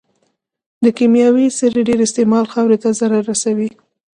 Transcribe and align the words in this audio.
د 0.83 0.85
کيمياوي 0.97 1.47
سرې 1.59 1.81
ډېر 1.89 1.99
استعمال 2.03 2.45
خاورې 2.53 2.77
ته 2.83 2.89
ضرر 2.99 3.23
رسوي. 3.31 3.69